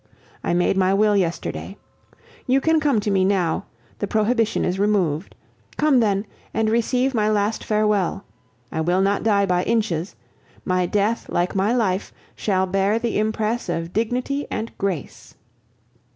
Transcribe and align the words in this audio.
I 0.43 0.55
made 0.55 0.77
my 0.77 0.95
will 0.95 1.15
yesterday. 1.15 1.77
You 2.47 2.59
can 2.59 2.79
come 2.79 2.99
to 3.01 3.11
me 3.11 3.23
now, 3.23 3.65
the 3.99 4.07
prohibition 4.07 4.65
is 4.65 4.79
removed. 4.79 5.35
Come, 5.77 5.99
then, 5.99 6.25
and 6.55 6.71
receive 6.71 7.13
my 7.13 7.29
last 7.29 7.63
farewell. 7.63 8.23
I 8.71 8.81
will 8.81 9.01
not 9.03 9.21
die 9.21 9.45
by 9.45 9.63
inches; 9.63 10.15
my 10.65 10.87
death, 10.87 11.29
like 11.29 11.53
my 11.53 11.71
life, 11.71 12.11
shall 12.35 12.65
bear 12.65 12.97
the 12.97 13.19
impress 13.19 13.69
of 13.69 13.93
dignity 13.93 14.47
and 14.49 14.75
grace. 14.79 15.35